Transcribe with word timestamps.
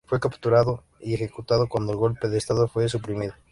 Fue 0.07 0.19
capturado 0.19 0.83
y 0.99 1.13
ejecutado 1.13 1.67
cuando 1.69 1.91
el 1.91 1.99
golpe 1.99 2.27
de 2.27 2.39
estado 2.39 2.67
fue 2.67 2.89
suprimido. 2.89 3.33